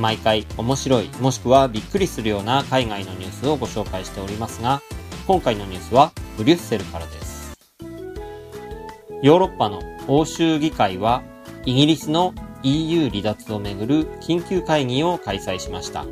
[0.00, 4.82] 毎回面白いもしくはびっくりするような海外のニュースをご紹介しておりますが
[5.26, 7.56] 今回のニュースはブリュッセルからです
[9.22, 11.22] ヨーロッパの欧州議会は
[11.66, 16.04] イギリスの EU 離脱をめぐる緊急会議を開催しました。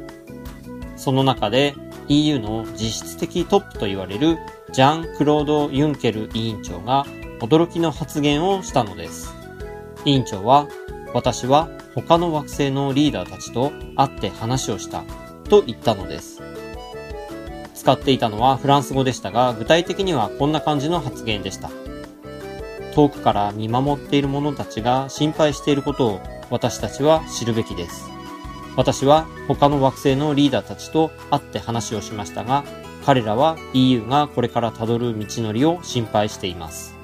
[0.96, 1.74] その中で
[2.08, 4.38] EU の実質的トップと言われる
[4.72, 7.06] ジャン・クロード・ユンケル委員長が
[7.40, 9.34] 驚きの発言をしたのです。
[10.04, 10.68] 委員長は、
[11.14, 11.68] 私は
[12.02, 15.02] 他の惑星のリーダーたちと会って話をした
[15.48, 16.40] と言ったのです。
[17.74, 21.70] 使っていたのはフランス語でしたが、具体的にはこんな感じの発言でした。
[22.94, 28.08] 遠くから見守っている者たちが心配していることを私たちは知るべきです。
[28.76, 32.64] 私は他の惑星のリーダーたちと会って話をしましたが、
[33.04, 36.97] 彼らは EU がこれからたどる道のりを心配しています。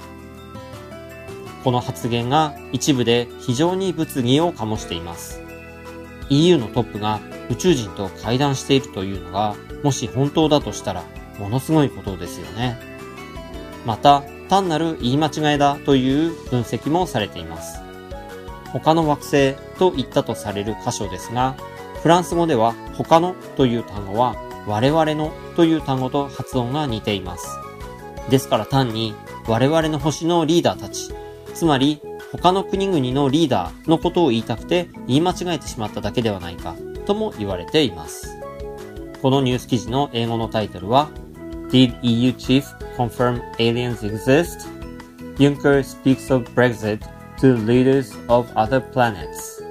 [1.64, 5.42] この発言が一部で非常に物議を醸しています。
[6.28, 11.04] EU のトップが宇宙人と会談しているというのが、もし本当だとしたら、
[11.38, 12.78] ものすごいことですよね。
[13.86, 17.80] また、単なる言い間違いだという分析もされています。
[18.72, 21.56] 他の惑星と言ったとされる箇所ですが、
[22.02, 27.46] フランス語では他のという単語は我々のという単語と発音が似ています。
[28.28, 29.14] ですから単に
[29.46, 31.14] 我々の星のリーダーたち、
[31.54, 32.00] つまり
[32.32, 36.74] 他の国々のリーダーのことを言いたくて言い間違えてしまっただけではないか
[37.06, 38.36] とも言われています。
[39.22, 41.08] このニュース記事の英語のタイトルは
[41.70, 42.62] Did EU Chief
[42.96, 44.68] Confirm Aliens Exist?
[45.36, 47.00] Juncker speaks of Brexit
[47.38, 49.62] to leaders of other planets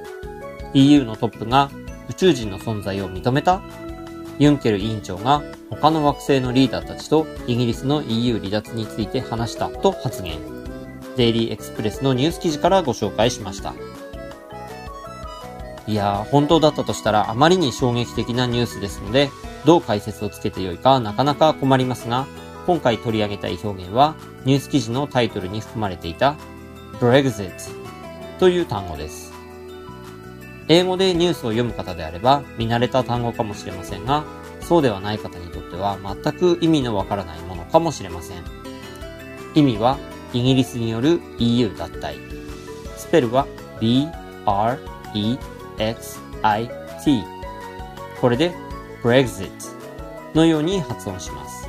[0.73, 1.69] EU のトップが
[2.09, 3.61] 宇宙人の存在を認めた?
[4.39, 10.62] ユンケル委員長が他の惑星のリーダーたちとイギリスの EU 離脱について話したと発言。
[11.17, 13.73] デイリーエクスプレスのニュース記事からご紹介しました。
[15.85, 19.29] いやー、本当だったとしたらあまりに衝撃的なニュースですので、
[19.65, 22.25] どう解説をつけてよいかなかなか困りますが、
[22.65, 24.15] 今回取り上げたい表現は、
[24.45, 26.35] ニュース記事のタイトルに含まれていた
[26.99, 27.51] Brexit
[28.39, 29.33] という単語です。
[30.69, 34.23] 英語でニュースを読む方であれば見慣れた単語かもしれませんが、
[34.61, 38.37] そうではない方にとっては全く意味のわからないものかもしれません。
[39.55, 39.97] 意味は
[40.33, 42.15] イギリスによる EU 脱退。
[42.97, 43.47] スペルは
[43.79, 44.07] B,
[44.45, 44.79] R,
[45.13, 45.37] E,
[45.77, 46.69] X, I,
[47.03, 47.23] T。
[48.19, 48.51] これで
[49.03, 49.51] Brexit
[50.33, 51.67] のように発音します。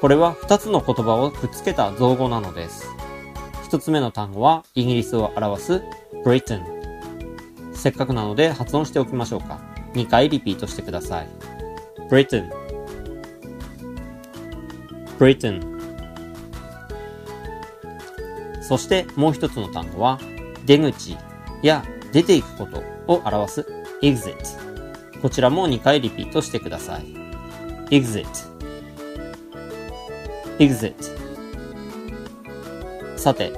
[0.00, 2.86] これは2つの言葉をくっつけた造語なのです。
[3.64, 5.82] 一つ目の単語はイギリスを表す
[6.24, 6.62] Britain。
[7.72, 9.60] せっかくなので発音しておきましょうか。
[9.94, 11.28] 2回リピートしてください。
[12.10, 12.50] Britain
[15.18, 15.77] Britain
[18.68, 20.20] そしてもう一つの単語は
[20.66, 21.16] 出口
[21.62, 23.66] や出ていくことを表す
[24.02, 24.36] exit。
[25.22, 27.06] こちらも2回リピートしてください。
[27.90, 28.26] exit
[30.58, 30.94] exit
[33.16, 33.52] さて、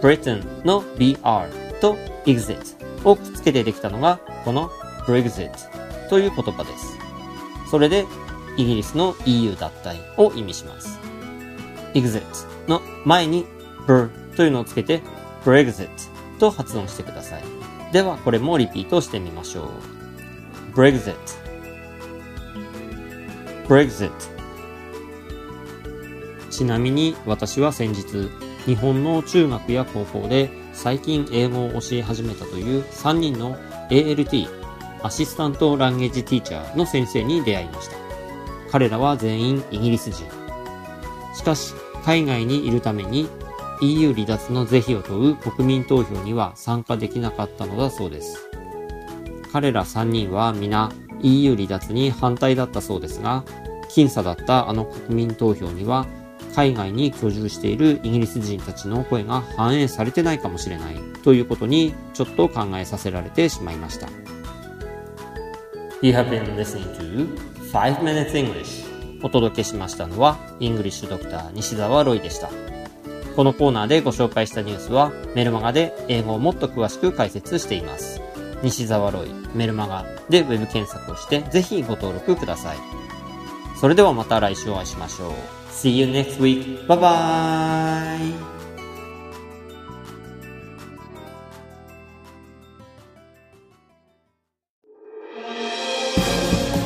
[0.00, 2.58] Britain の BR と exit
[3.04, 4.70] をくっつけてできたのがこの
[5.06, 5.50] Brexit
[6.08, 6.96] という言葉です。
[7.70, 8.06] それで
[8.56, 10.98] イギリスの EU 脱退を意味します。
[11.92, 12.24] exit
[12.66, 13.44] の前に
[13.86, 15.02] br というのをつけて
[15.44, 15.88] Brexit
[16.38, 17.42] と発音してください。
[17.92, 19.68] ではこれもリピートしてみましょう。
[20.74, 21.14] Brexit
[23.68, 24.10] Brexit
[26.50, 28.30] ちなみに私は先日
[28.66, 33.56] 日本の中学や高校で最近英語を教え始めたという3人の
[33.90, 34.48] ALT、
[35.02, 37.96] アシスタントランゲージティーチャーの先生に出会いました。
[38.70, 40.24] 彼らは全員イギリス人。
[41.34, 41.74] しかし、
[42.04, 43.28] 海外にいるために
[43.84, 48.48] EU 離脱の是非を問う国民投票には参加できなかったのだそうです。
[49.52, 50.90] 彼ら3人は皆
[51.22, 53.44] EU 離脱に反対だったそうですが、
[53.90, 56.06] 僅差だったあの国民投票には
[56.54, 64.08] 海外に居住しているイギリス人たちの声が反映されてないかもしれないということにちょっと考えさせられてしまいました。
[66.00, 67.38] You have been listening to
[67.72, 68.84] 5 Minutes English
[69.24, 72.73] お届けしましたのは、イングリッシュドクター西澤ロイでした。
[73.36, 78.20] このコーナーでご紹介したニュースは、メルマガで英語をもっと詳しく解説しています。
[78.62, 82.76] 西澤ロイ、メルマガでウェブ検索をして、ぜひご登録ください。
[83.80, 85.30] それではまた来週お会いしましょう。
[85.70, 86.86] See you next week.
[86.86, 88.54] Bye bye!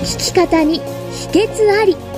[0.02, 0.82] 聞き方に秘
[1.40, 2.17] 訣あり